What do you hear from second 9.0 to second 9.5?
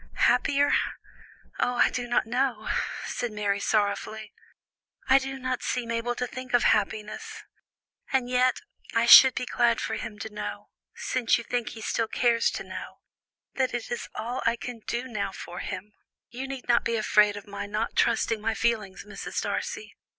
should be